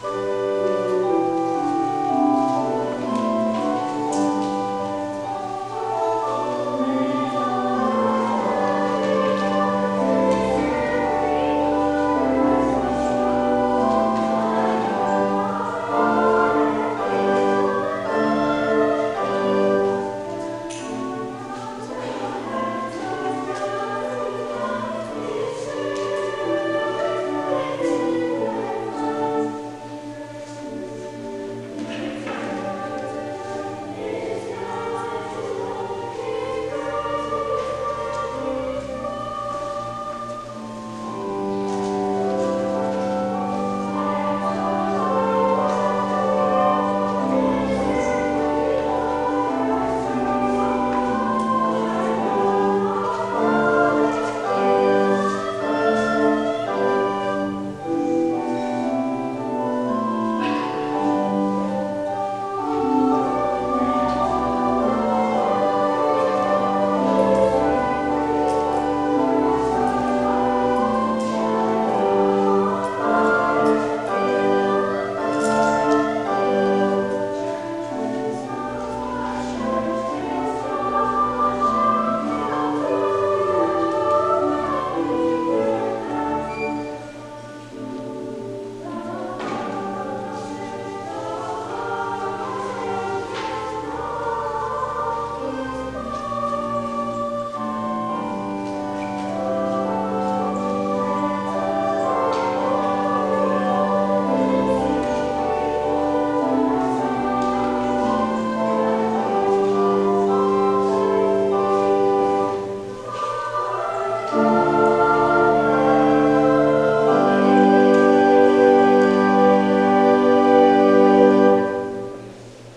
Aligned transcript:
Bye. 0.00 0.27